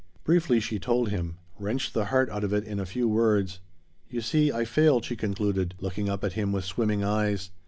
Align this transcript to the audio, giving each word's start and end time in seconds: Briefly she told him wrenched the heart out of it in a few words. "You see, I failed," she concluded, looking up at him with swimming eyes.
Briefly 0.23 0.59
she 0.59 0.79
told 0.79 1.09
him 1.09 1.37
wrenched 1.59 1.93
the 1.93 2.05
heart 2.05 2.27
out 2.31 2.43
of 2.43 2.51
it 2.51 2.63
in 2.63 2.79
a 2.79 2.87
few 2.87 3.07
words. 3.07 3.59
"You 4.09 4.21
see, 4.21 4.51
I 4.51 4.65
failed," 4.65 5.05
she 5.05 5.15
concluded, 5.15 5.75
looking 5.79 6.09
up 6.09 6.23
at 6.23 6.33
him 6.33 6.51
with 6.51 6.65
swimming 6.65 7.03
eyes. 7.03 7.51